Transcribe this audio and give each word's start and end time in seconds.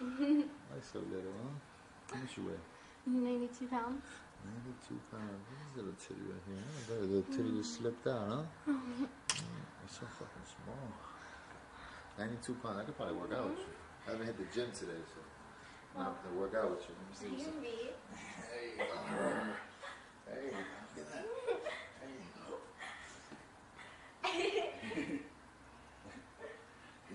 Like 0.00 0.80
so 0.80 0.98
little, 1.12 1.28
huh? 1.36 1.52
How 2.14 2.20
much 2.20 2.32
you 2.38 2.44
weigh? 2.48 2.56
92 3.04 3.66
pounds. 3.68 4.00
92 4.88 4.96
pounds. 5.12 5.44
What 5.44 5.60
is 5.60 5.68
this 5.68 5.76
little 5.76 5.92
titty 6.00 6.24
right 6.24 6.40
here. 6.48 6.56
Huh? 6.56 6.72
That 6.88 7.04
little 7.04 7.28
titty 7.28 7.52
mm. 7.52 7.60
just 7.60 7.76
slipped 7.76 8.06
out, 8.08 8.24
huh? 8.24 8.72
Mm-hmm. 8.72 9.04
Mm, 9.04 9.84
It's 9.84 10.00
so 10.00 10.08
fucking 10.08 10.46
small. 10.48 10.88
92 12.16 12.54
pounds. 12.64 12.80
I 12.80 12.84
could 12.88 12.96
probably 12.96 13.16
work 13.20 13.32
out 13.36 13.44
with 13.52 13.60
you. 13.60 13.68
Mm-hmm. 13.68 14.08
I 14.08 14.12
haven't 14.16 14.26
hit 14.26 14.38
the 14.40 14.48
gym 14.48 14.72
today, 14.72 15.04
so 15.04 15.20
I'm 15.20 16.00
gonna 16.00 16.16
have 16.16 16.24
to 16.24 16.32
work 16.32 16.54
out 16.56 16.70
with 16.72 16.80
you. 16.88 16.96
Let 16.96 17.04
me 17.04 17.14
see 17.20 17.28
what's 17.36 17.44
up. 17.44 17.60
be. 17.60 17.92
There 18.48 18.64
you 18.64 18.80
go. 18.80 18.96
There 20.24 20.40
you 20.40 20.56
go. 20.56 20.64
Look 20.96 21.04
at 21.04 21.12
that. 21.12 21.28
There 22.00 22.08
you 22.08 22.24
go. 22.40 22.56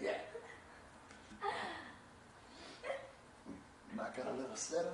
yeah. 0.06 0.22
A 4.55 4.77
on. 4.77 4.86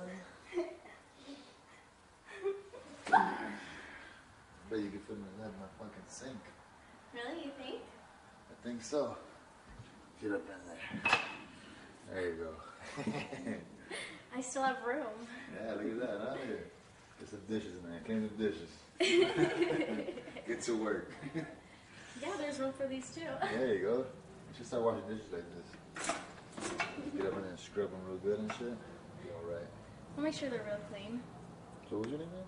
Bet 4.68 4.78
you 4.80 4.90
can 4.90 4.98
fit 4.98 5.08
that 5.08 5.46
in 5.46 5.54
my 5.60 5.70
fucking 5.78 6.08
sink. 6.08 6.32
Really, 7.14 7.44
you 7.44 7.50
think? 7.56 7.80
I 8.50 8.66
think 8.66 8.82
so. 8.82 9.16
Get 10.20 10.32
up 10.32 10.42
in 10.48 10.60
there. 10.66 11.20
There 12.12 12.28
you 12.28 12.36
go. 12.42 12.50
I 14.36 14.40
still 14.40 14.64
have 14.64 14.78
room. 14.84 15.06
Yeah, 15.54 15.74
look 15.74 15.92
at 15.92 16.00
that, 16.00 16.20
huh? 16.20 16.36
Get 17.20 17.28
some 17.30 17.40
dishes, 17.48 17.80
man. 17.84 18.00
Clean 18.04 18.22
the 18.22 18.50
dishes. 18.50 18.70
Get 20.48 20.62
to 20.62 20.76
work. 20.76 21.12
Yeah, 22.20 22.32
there's 22.36 22.58
room 22.58 22.72
for 22.72 22.88
these 22.88 23.14
too. 23.14 23.20
there 23.40 23.74
you 23.74 23.82
go. 23.82 23.96
You 23.98 24.56
should 24.56 24.66
start 24.66 24.82
washing 24.82 25.02
dishes 25.02 25.32
like 25.32 25.44
this. 25.54 26.16
Get 27.16 27.26
up 27.26 27.36
in 27.36 27.42
there 27.42 27.50
and 27.50 27.60
scrub 27.60 27.92
them 27.92 28.00
real 28.08 28.16
good 28.18 28.40
and 28.40 28.52
shit. 28.54 28.76
Be 29.22 29.28
alright. 29.30 29.68
I'll 30.16 30.24
make 30.24 30.34
sure 30.34 30.50
they're 30.50 30.64
real 30.64 30.80
clean. 30.90 31.20
So 31.88 31.98
what's 31.98 32.10
your 32.10 32.18
name, 32.18 32.28
man? 32.32 32.44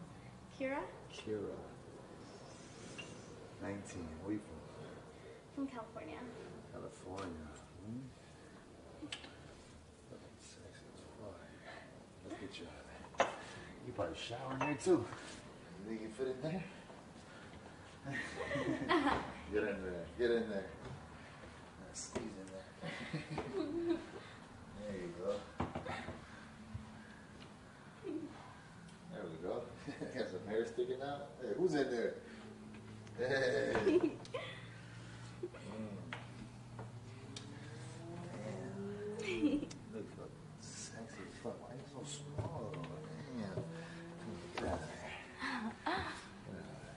Kira 0.58 0.82
Kira. 1.12 1.54
19. 3.62 4.08
Where 4.24 4.34
you 4.34 4.40
from? 4.40 4.64
from 5.54 5.66
California. 5.68 6.18
California. 6.72 7.48
Hmm? 7.86 8.00
Sexy 10.40 10.84
as 10.92 11.00
fuck. 11.18 11.38
Look 12.28 12.42
at 12.42 12.58
you. 12.58 12.66
You 13.86 13.92
probably 13.92 14.16
shower 14.16 14.52
in 14.54 14.58
there 14.58 14.78
too. 14.82 15.04
You 15.80 15.88
think 15.88 16.02
you 16.02 16.08
fit 16.08 16.28
in 16.28 16.42
there? 16.42 16.64
Get 19.52 19.62
in 19.62 19.82
there. 19.82 20.04
Get 20.18 20.30
in 20.30 20.50
there. 20.50 20.66
Squeeze 21.92 22.24
in 22.24 22.46
there. 22.50 23.96
there 24.80 24.96
you 24.96 25.10
go. 25.22 25.30
There 29.12 29.22
we 29.22 29.48
go. 29.48 29.55
Got 30.18 30.28
some 30.30 30.44
hair 30.55 30.66
sticking 30.66 31.02
out. 31.02 31.30
Hey, 31.41 31.48
who's 31.58 31.74
in 31.74 31.91
there? 31.91 32.14
Hey. 33.19 33.72
Mm. 33.84 34.10
Man. 39.20 39.66
Look, 39.92 40.06
look, 40.19 40.30
sexy 40.61 41.22
as 41.28 41.36
fuck. 41.42 41.56
Why 41.61 41.69
are 41.70 41.74
you 41.74 41.86
so 41.92 42.00
small? 42.06 42.72
Man. 43.36 43.64
Get 44.56 44.64
out 44.66 44.74
of 44.74 44.80
there. 44.80 44.88
Get 45.41 45.91
out 45.92 45.96
of 45.96 46.05
there. 46.52 46.94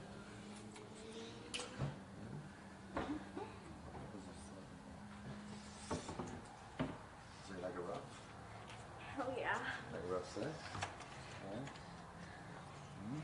Is 7.44 7.50
it 7.56 7.62
like 7.64 7.76
a 7.76 7.82
rough? 7.82 8.08
Oh 9.20 9.32
yeah. 9.38 9.58
Like 9.94 10.04
a 10.08 10.14
rough 10.14 10.28
sex? 10.34 10.48
Yeah. 11.52 11.87
Hmm? 13.08 13.20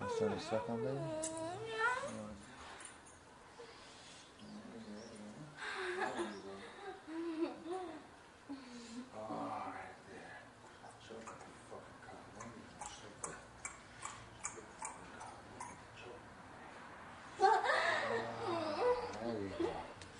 Want 0.00 0.10
to 0.18 0.28
to 0.30 0.40
suck 0.40 0.70
on, 0.70 0.76
baby? 0.78 1.45